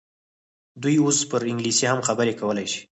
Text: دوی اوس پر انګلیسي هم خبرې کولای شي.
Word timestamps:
دوی 0.81 0.95
اوس 1.03 1.17
پر 1.29 1.41
انګلیسي 1.49 1.85
هم 1.89 1.99
خبرې 2.07 2.33
کولای 2.41 2.67
شي. 2.73 2.81